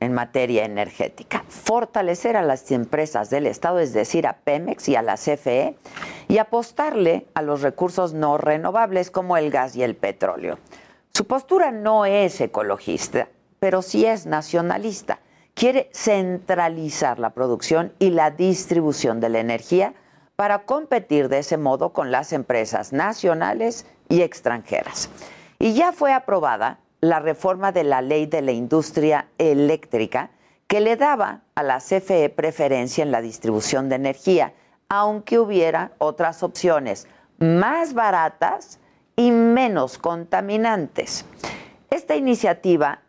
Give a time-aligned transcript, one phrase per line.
[0.00, 1.44] en materia energética.
[1.48, 5.76] Fortalecer a las empresas del Estado, es decir, a Pemex y a la CFE,
[6.28, 10.58] y apostarle a los recursos no renovables como el gas y el petróleo.
[11.12, 15.20] Su postura no es ecologista, pero sí es nacionalista.
[15.54, 19.94] Quiere centralizar la producción y la distribución de la energía
[20.36, 25.10] para competir de ese modo con las empresas nacionales y extranjeras.
[25.58, 30.30] Y ya fue aprobada la reforma de la ley de la industria eléctrica
[30.66, 34.52] que le daba a la CFE preferencia en la distribución de energía,
[34.88, 38.78] aunque hubiera otras opciones más baratas
[39.16, 41.24] y menos contaminantes.
[41.90, 43.02] Esta iniciativa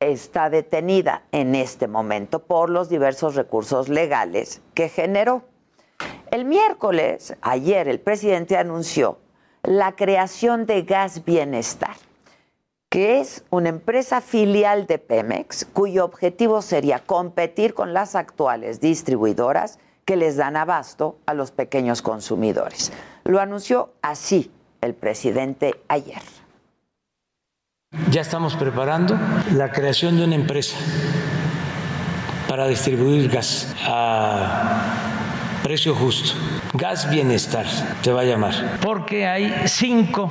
[0.00, 5.44] está detenida en este momento por los diversos recursos legales que generó.
[6.30, 9.18] El miércoles, ayer, el presidente anunció
[9.62, 12.07] la creación de Gas Bienestar
[12.88, 19.78] que es una empresa filial de Pemex cuyo objetivo sería competir con las actuales distribuidoras
[20.04, 22.92] que les dan abasto a los pequeños consumidores.
[23.24, 24.50] Lo anunció así
[24.80, 26.22] el presidente ayer.
[28.10, 29.18] Ya estamos preparando
[29.52, 30.76] la creación de una empresa
[32.48, 36.38] para distribuir gas a precio justo.
[36.72, 37.66] Gas Bienestar
[38.00, 38.78] se va a llamar.
[38.80, 40.30] Porque hay cinco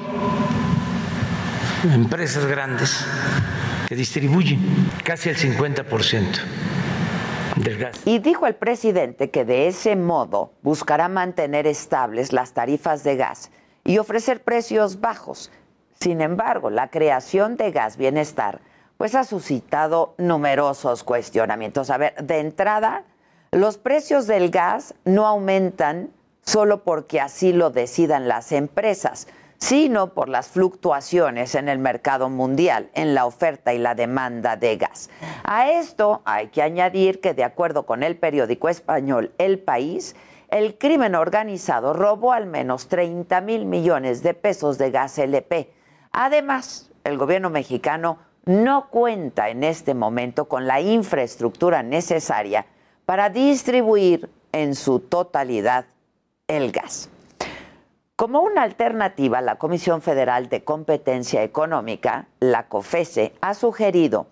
[1.83, 3.05] empresas grandes
[3.87, 4.59] que distribuyen
[5.03, 6.25] casi el 50%
[7.57, 8.01] del gas.
[8.05, 13.51] Y dijo el presidente que de ese modo buscará mantener estables las tarifas de gas
[13.83, 15.51] y ofrecer precios bajos.
[15.99, 18.61] Sin embargo, la creación de Gas Bienestar
[18.97, 21.89] pues ha suscitado numerosos cuestionamientos.
[21.89, 23.03] A ver, de entrada,
[23.51, 26.09] los precios del gas no aumentan
[26.43, 29.27] solo porque así lo decidan las empresas
[29.59, 34.77] sino por las fluctuaciones en el mercado mundial, en la oferta y la demanda de
[34.77, 35.09] gas.
[35.43, 40.15] A esto hay que añadir que, de acuerdo con el periódico español El País,
[40.49, 45.73] el crimen organizado robó al menos 30 mil millones de pesos de gas LP.
[46.11, 52.65] Además, el gobierno mexicano no cuenta en este momento con la infraestructura necesaria
[53.05, 55.85] para distribuir en su totalidad
[56.47, 57.09] el gas.
[58.17, 64.25] Como una alternativa, la Comisión Federal de Competencia Económica, la COFESE, ha sugerido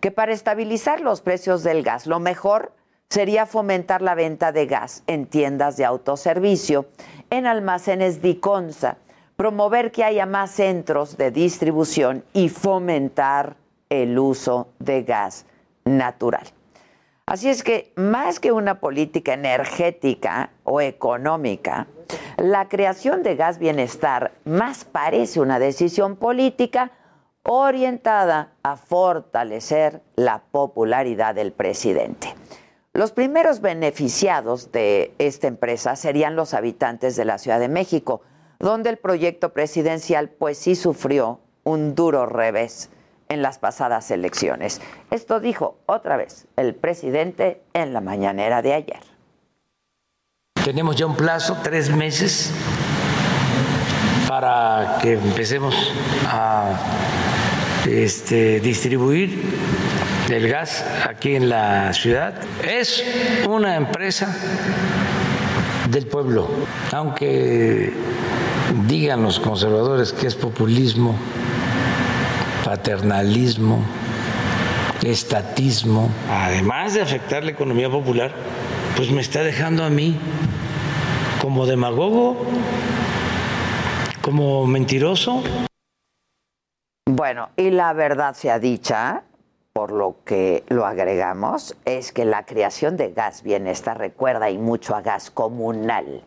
[0.00, 2.74] que para estabilizar los precios del gas, lo mejor
[3.08, 6.90] sería fomentar la venta de gas en tiendas de autoservicio,
[7.30, 8.98] en almacenes Diconsa,
[9.36, 13.56] promover que haya más centros de distribución y fomentar
[13.88, 15.46] el uso de gas
[15.86, 16.46] natural.
[17.30, 21.86] Así es que más que una política energética o económica,
[22.36, 26.90] la creación de gas bienestar más parece una decisión política
[27.44, 32.34] orientada a fortalecer la popularidad del presidente.
[32.94, 38.22] Los primeros beneficiados de esta empresa serían los habitantes de la Ciudad de México,
[38.58, 42.90] donde el proyecto presidencial pues sí sufrió un duro revés
[43.30, 44.82] en las pasadas elecciones.
[45.10, 49.00] Esto dijo otra vez el presidente en la mañanera de ayer.
[50.62, 52.52] Tenemos ya un plazo, tres meses,
[54.28, 55.74] para que empecemos
[56.26, 56.74] a
[57.88, 59.42] este, distribuir
[60.28, 62.34] el gas aquí en la ciudad.
[62.62, 63.02] Es
[63.48, 64.36] una empresa
[65.88, 66.48] del pueblo,
[66.92, 67.92] aunque
[68.86, 71.16] digan los conservadores que es populismo,
[72.70, 73.82] paternalismo,
[75.02, 78.30] estatismo, además de afectar la economía popular,
[78.94, 80.16] pues me está dejando a mí
[81.42, 82.36] como demagogo,
[84.22, 85.42] como mentiroso.
[87.08, 89.24] Bueno, y la verdad sea dicha,
[89.72, 94.94] por lo que lo agregamos es que la creación de gas bienestar recuerda y mucho
[94.94, 96.22] a gas comunal,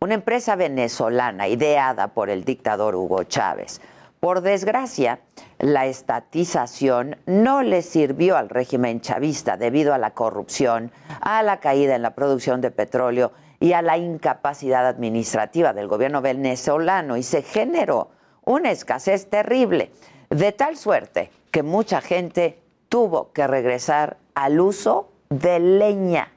[0.00, 3.80] una empresa venezolana ideada por el dictador Hugo Chávez.
[4.20, 5.20] Por desgracia,
[5.58, 10.90] la estatización no le sirvió al régimen chavista debido a la corrupción,
[11.20, 16.22] a la caída en la producción de petróleo y a la incapacidad administrativa del gobierno
[16.22, 18.10] venezolano y se generó
[18.44, 19.90] una escasez terrible,
[20.30, 26.32] de tal suerte que mucha gente tuvo que regresar al uso de leña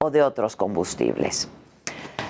[0.00, 1.48] o de otros combustibles.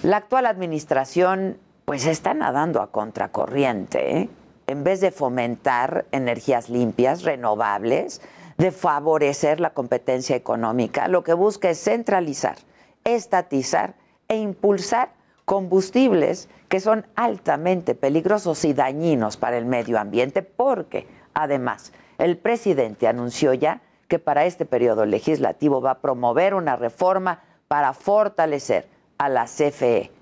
[0.03, 4.29] La actual administración pues está nadando a contracorriente, ¿eh?
[4.71, 8.21] En vez de fomentar energías limpias, renovables,
[8.57, 12.57] de favorecer la competencia económica, lo que busca es centralizar,
[13.03, 13.95] estatizar
[14.29, 15.13] e impulsar
[15.45, 23.09] combustibles que son altamente peligrosos y dañinos para el medio ambiente porque, además, el presidente
[23.09, 28.89] anunció ya que para este periodo legislativo va a promover una reforma para fortalecer
[29.19, 30.13] a la CFE,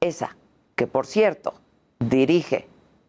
[0.00, 0.36] esa
[0.76, 1.54] que, por cierto,
[1.98, 2.68] dirige